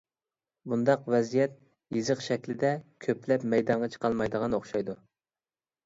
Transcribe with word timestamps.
بۇنداق 0.71 1.03
ۋەزىيەت 1.15 1.53
يېزىق 1.99 2.25
شەكلىدە 2.29 2.73
كۆپلەپ 3.07 3.49
مەيدانغا 3.55 3.95
چىقالمايدىغان 3.97 4.61
ئوخشايدۇ. 4.63 5.03